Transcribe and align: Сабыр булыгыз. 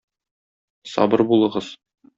Сабыр 0.95 1.27
булыгыз. 1.35 1.73